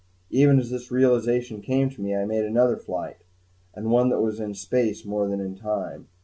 [0.31, 3.17] Even as this realization came to me, I made another flight
[3.75, 6.07] and one that was in space more than in time.